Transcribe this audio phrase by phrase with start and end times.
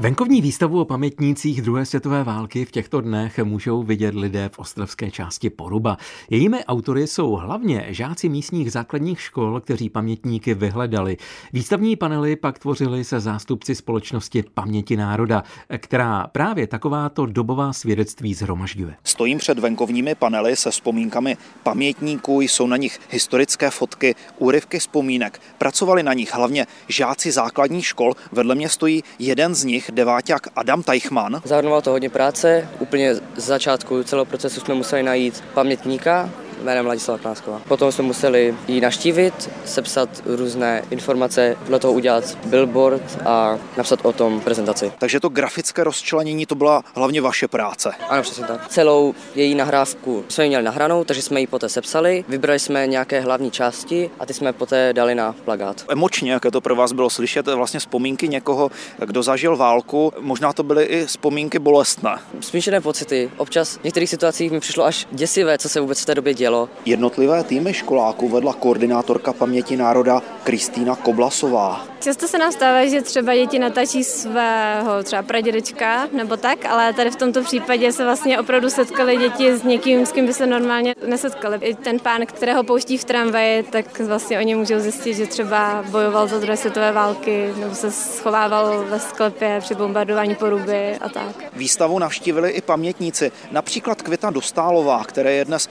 [0.00, 5.10] Venkovní výstavu o pamětnících druhé světové války v těchto dnech můžou vidět lidé v ostravské
[5.10, 5.96] části Poruba.
[6.30, 11.16] Jejími autory jsou hlavně žáci místních základních škol, kteří pamětníky vyhledali.
[11.52, 15.42] Výstavní panely pak tvořili se zástupci společnosti Paměti národa,
[15.78, 18.94] která právě takováto dobová svědectví zhromažďuje.
[19.04, 25.40] Stojím před venkovními panely se vzpomínkami pamětníků, jsou na nich historické fotky, úryvky vzpomínek.
[25.58, 30.82] Pracovali na nich hlavně žáci základních škol, vedle mě stojí jeden z nich, deváťák Adam
[30.82, 31.40] Teichmann.
[31.44, 36.30] Zahrnovalo to hodně práce, úplně z začátku celého procesu jsme museli najít pamětníka,
[36.62, 37.60] jménem Ladislava Knásková.
[37.68, 44.12] Potom jsme museli ji naštívit, sepsat různé informace, podle toho udělat billboard a napsat o
[44.12, 44.92] tom prezentaci.
[44.98, 47.92] Takže to grafické rozčlenění to byla hlavně vaše práce.
[48.08, 48.68] Ano, přesně tak.
[48.68, 53.20] Celou její nahrávku jsme ji měli nahranou, takže jsme ji poté sepsali, vybrali jsme nějaké
[53.20, 55.84] hlavní části a ty jsme poté dali na plagát.
[55.88, 58.70] Emočně, jak to pro vás bylo slyšet, vlastně vzpomínky někoho,
[59.06, 62.18] kdo zažil válku, možná to byly i vzpomínky bolestné.
[62.40, 63.30] Smíšené pocity.
[63.36, 66.49] Občas v některých situacích mi přišlo až děsivé, co se vůbec v té době dělo
[66.50, 66.68] dělo.
[66.84, 71.86] Jednotlivé týmy školáků vedla koordinátorka paměti národa Kristýna Koblasová.
[72.00, 77.10] Často se nám stává, že třeba děti natačí svého třeba pradědečka nebo tak, ale tady
[77.10, 80.94] v tomto případě se vlastně opravdu setkali děti s někým, s kým by se normálně
[81.06, 81.58] nesetkali.
[81.60, 86.26] I ten pán, kterého pouští v tramvaji, tak vlastně oni můžou zjistit, že třeba bojoval
[86.26, 91.36] za druhé světové války nebo se schovával ve sklepě při bombardování poruby a tak.
[91.52, 95.68] Výstavu navštívili i pamětníci, například Květa Dostálová, které je dnes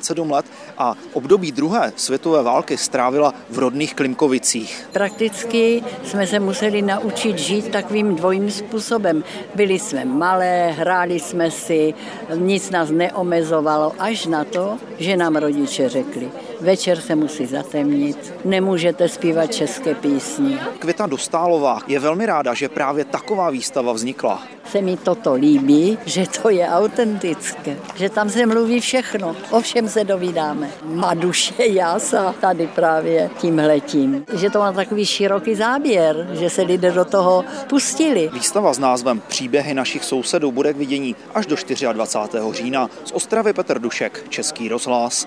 [0.00, 0.46] 87 let
[0.78, 4.88] a období druhé světové války strávila v rodných Klimkovicích.
[4.92, 9.24] Prakticky jsme se museli naučit žít takovým dvojím způsobem.
[9.54, 11.94] Byli jsme malé, hráli jsme si,
[12.34, 16.28] nic nás neomezovalo, až na to, že nám rodiče řekli,
[16.60, 20.58] večer se musí zatemnit, nemůžete zpívat české písně.
[20.78, 24.42] Květa Dostálová je velmi ráda, že právě taková výstava vznikla.
[24.70, 29.88] Se mi toto líbí, že to je autentické, že tam se mluví všechno, o všem
[29.88, 30.70] se dovídáme.
[30.84, 37.04] Maduše jása tady právě tímhletím, že to má takový široký záběr, že se lidé do
[37.04, 38.30] toho pustili.
[38.32, 41.56] Výstava s názvem Příběhy našich sousedů bude k vidění až do
[41.92, 42.44] 24.
[42.52, 42.90] října.
[43.04, 45.26] Z Ostravy Petr Dušek, Český rozhlas.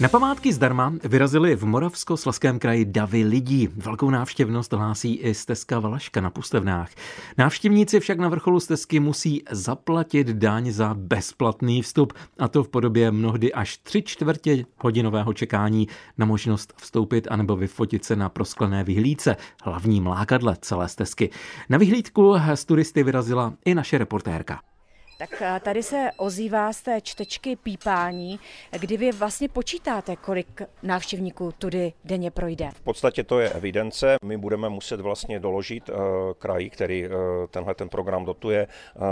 [0.00, 3.68] Na památky zdarma vyrazili v Moravskosleském kraji davy lidí.
[3.76, 6.90] Velkou návštěvnost hlásí i stezka Valaška na Pustevnách.
[7.38, 13.10] Návštěvníci však na vrcholu stezky musí zaplatit daň za bezplatný vstup, a to v podobě
[13.10, 19.36] mnohdy až tři čtvrtě hodinového čekání na možnost vstoupit anebo vyfotit se na prosklené vyhlídce,
[19.64, 21.30] hlavním lákadle celé stezky.
[21.68, 24.60] Na vyhlídku z turisty vyrazila i naše reportérka.
[25.18, 28.40] Tak tady se ozývá z té čtečky pípání,
[28.80, 32.70] kdy vy vlastně počítáte, kolik návštěvníků tudy denně projde.
[32.74, 34.16] V podstatě to je evidence.
[34.24, 35.96] My budeme muset vlastně doložit uh,
[36.38, 37.12] kraj, který uh,
[37.50, 38.66] tenhle ten program dotuje,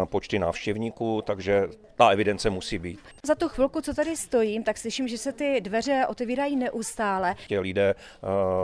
[0.05, 3.01] počty návštěvníků, takže ta evidence musí být.
[3.27, 7.35] Za tu chvilku, co tady stojím, tak slyším, že se ty dveře otevírají neustále.
[7.49, 7.95] Tě lidé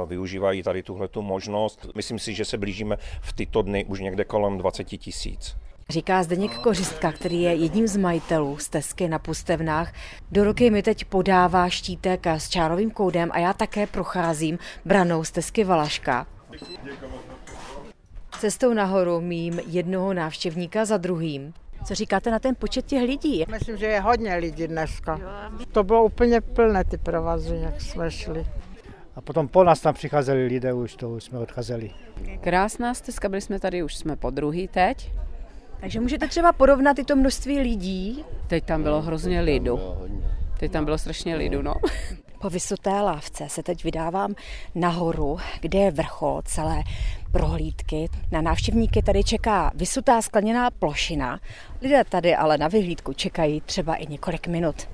[0.07, 1.87] využívají tady tuhle možnost.
[1.95, 5.57] Myslím si, že se blížíme v tyto dny už někde kolem 20 tisíc.
[5.91, 9.93] Říká Zdeněk Kořistka, který je jedním z majitelů stezky na Pustevnách.
[10.31, 15.65] Do ruky mi teď podává štítek s čárovým koudem a já také procházím branou stezky
[15.65, 16.27] Valaška.
[18.39, 21.55] Cestou nahoru mým jednoho návštěvníka za druhým.
[21.85, 23.45] Co říkáte na ten počet těch lidí?
[23.51, 25.21] Myslím, že je hodně lidí dneska.
[25.73, 28.47] To bylo úplně plné ty provazy, jak jsme šli.
[29.17, 31.91] A potom po nás tam přicházeli lidé, už to už jsme odcházeli.
[32.41, 35.13] Krásná stezka, byli jsme tady, už jsme po druhý teď.
[35.81, 38.25] Takže můžete třeba porovnat i to množství lidí?
[38.47, 39.81] Teď tam bylo hrozně lidu.
[40.59, 41.75] Teď tam bylo strašně lidu, no.
[42.41, 44.35] Po vysuté lávce se teď vydávám
[44.75, 46.83] nahoru, kde je vrchol celé
[47.33, 48.09] prohlídky.
[48.33, 51.41] Na návštěvníky tady čeká vysutá skleněná plošina.
[51.83, 54.89] Lidé tady ale na vyhlídku čekají třeba i několik minut.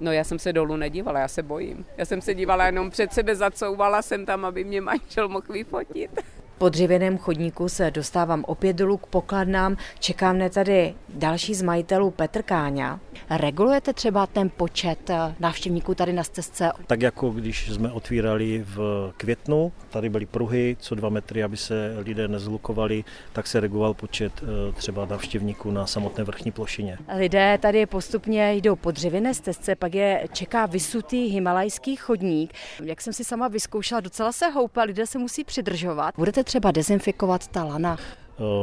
[0.00, 1.86] No já jsem se dolů nedívala, já se bojím.
[1.96, 6.20] Já jsem se dívala jenom před sebe, zacouvala jsem tam, aby mě manžel mohl vyfotit.
[6.58, 9.76] Po dřevěném chodníku se dostávám opět dolů k pokladnám.
[9.98, 13.00] Čeká mne tady další z majitelů Petr Káňa.
[13.30, 16.70] Regulujete třeba ten počet eh, návštěvníků tady na stezce?
[16.86, 21.94] Tak jako když jsme otvírali v květnu, tady byly pruhy co dva metry, aby se
[21.98, 26.98] lidé nezlukovali, tak se reguloval počet eh, třeba návštěvníků na samotné vrchní plošině.
[27.16, 32.52] Lidé tady postupně jdou po dřevěné stezce, pak je čeká vysutý himalajský chodník.
[32.84, 36.14] Jak jsem si sama vyzkoušela, docela se houpa, lidé se musí přidržovat.
[36.16, 37.96] Budete třeba dezinfikovat ta lana?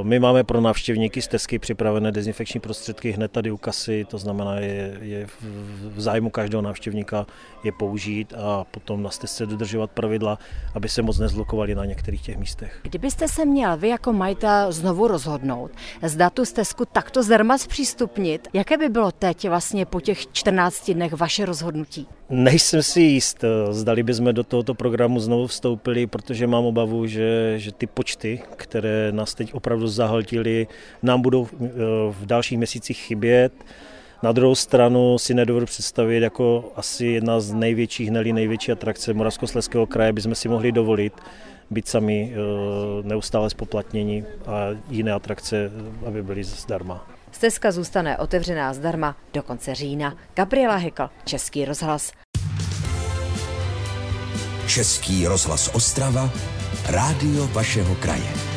[0.04, 4.60] My máme pro návštěvníky z Tesky připravené dezinfekční prostředky hned tady u kasy, to znamená,
[4.60, 5.28] je, je
[5.96, 7.26] v zájmu každého návštěvníka
[7.64, 10.40] je použít a potom na stezce dodržovat pravidla,
[10.76, 12.80] aby se moc nezlokovali na některých těch místech.
[12.84, 15.72] Kdybyste se měl vy jako majitel znovu rozhodnout,
[16.04, 21.14] zda tu stezku takto zdarma zpřístupnit, jaké by bylo teď vlastně po těch 14 dnech
[21.14, 22.08] vaše rozhodnutí?
[22.30, 27.72] Nejsem si jist, zdali bychom do tohoto programu znovu vstoupili, protože mám obavu, že, že
[27.72, 30.68] ty počty, které nás teď opravdu zahltili,
[31.04, 31.68] nám budou eh,
[32.12, 33.54] v dalších měsících chybět.
[34.24, 39.86] Na druhou stranu si nedovedu představit, jako asi jedna z největších, neli největší atrakce Moravskoslezského
[39.86, 41.14] kraje bychom si mohli dovolit
[41.70, 42.38] být sami eh,
[43.08, 45.72] neustále spoplatnění a jiné atrakce,
[46.06, 47.08] aby byly zdarma.
[47.32, 50.16] Stezka zůstane otevřená zdarma do konce října.
[50.36, 52.12] Gabriela Hekl, Český rozhlas.
[54.68, 56.30] Český rozhlas Ostrava,
[56.90, 58.55] rádio vašeho kraje.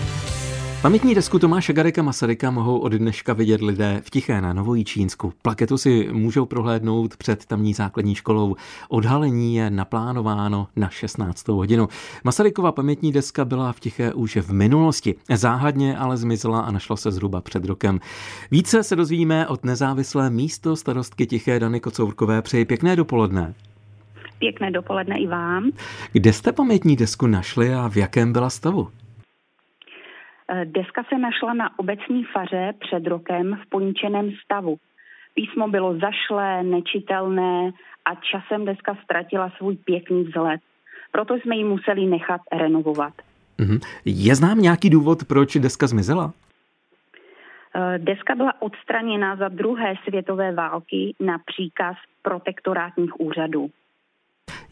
[0.82, 5.32] Pamětní desku Tomáše Garika Masaryka mohou od dneška vidět lidé v Tiché na Novojíčínsku.
[5.42, 8.56] Plaketu si můžou prohlédnout před tamní základní školou.
[8.88, 11.48] Odhalení je naplánováno na 16.
[11.48, 11.88] hodinu.
[12.24, 15.14] Masarykova pamětní deska byla v Tiché už v minulosti.
[15.34, 18.00] Záhadně ale zmizela a našla se zhruba před rokem.
[18.50, 22.42] Více se dozvíme od nezávislé místo starostky Tiché Dany Kocourkové.
[22.42, 23.54] Přeji pěkné dopoledne.
[24.38, 25.70] Pěkné dopoledne i vám.
[26.12, 28.88] Kde jste pamětní desku našli a v jakém byla stavu?
[30.50, 34.76] Eh, deska se našla na obecní faře před rokem v poničeném stavu.
[35.34, 37.70] Písmo bylo zašlé, nečitelné
[38.04, 40.60] a časem deska ztratila svůj pěkný vzhled.
[41.12, 43.12] Proto jsme ji museli nechat renovovat.
[43.58, 43.78] Mhm.
[44.04, 46.32] Je znám nějaký důvod, proč deska zmizela?
[47.76, 53.70] Eh, deska byla odstraněna za druhé světové války na příkaz protektorátních úřadů.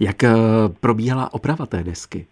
[0.01, 0.33] Jak eh,
[0.81, 2.27] probíhala oprava té desky?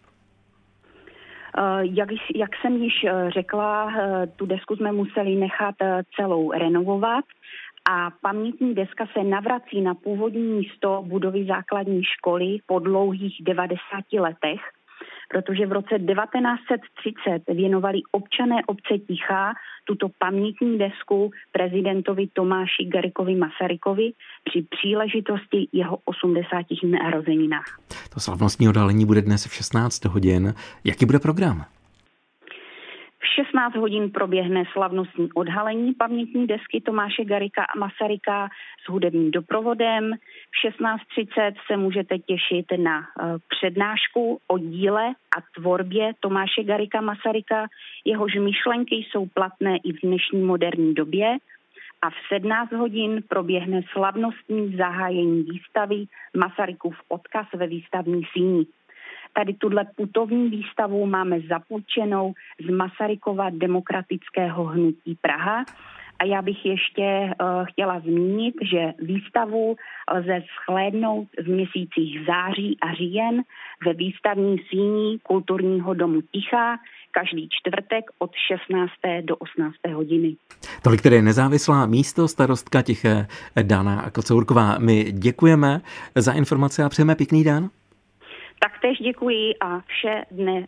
[1.59, 5.75] Eh, jak, jak jsem již eh, řekla, eh, tu desku jsme museli nechat
[6.17, 7.25] celou renovovat
[7.91, 13.81] a pamětní deska se navrací na původní místo budovy základní školy po dlouhých 90
[14.13, 14.61] letech
[15.35, 19.53] protože v roce 1930 věnovali občané obce Tichá
[19.85, 24.13] tuto pamětní desku prezidentovi Tomáši Garikovi Masarykovi
[24.45, 26.47] při příležitosti jeho 80.
[27.03, 27.81] narozeninách.
[28.15, 30.55] To slavnostní odhalení bude dnes v 16 hodin.
[30.85, 31.65] Jaký bude program?
[33.35, 38.49] V 16 hodin proběhne slavnostní odhalení pamětní desky Tomáše Garika a Masaryka
[38.85, 40.13] s hudebním doprovodem.
[40.51, 40.83] V
[41.19, 47.67] 16.30 se můžete těšit na eh, přednášku o díle a tvorbě Tomáše Garika Masaryka.
[48.05, 51.37] Jehož myšlenky jsou platné i v dnešní moderní době
[52.03, 56.05] a v 17 hodin proběhne slavnostní zahájení výstavy
[56.37, 58.67] Masarykův odkaz ve výstavní síni.
[59.37, 62.33] Tady tuhle putovní výstavu máme zapůjčenou
[62.67, 65.65] z Masarykova demokratického hnutí Praha.
[66.19, 69.77] A já bych ještě uh, chtěla zmínit, že výstavu
[70.15, 73.43] lze shlédnout v měsících září a říjen
[73.87, 76.77] ve výstavní síní kulturního domu Tichá
[77.11, 78.93] každý čtvrtek od 16.
[79.23, 79.75] do 18.
[79.95, 80.37] hodiny.
[80.83, 83.27] Tolik tedy nezávislá místo starostka Tiché
[83.63, 84.79] Dana Kocourková.
[84.79, 85.81] My děkujeme
[86.15, 87.71] za informace a přejeme pěkný den.
[88.65, 90.65] Taktéž děkuji a vše dnes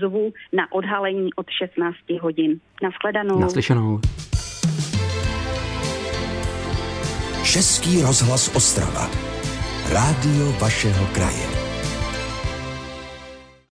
[0.00, 2.60] zvu na odhalení od 16 hodin.
[2.82, 3.38] Naschledanou.
[3.38, 4.00] Naslyšenou.
[7.44, 9.10] Český rozhlas Ostrava.
[9.92, 11.59] Rádio vašeho kraje.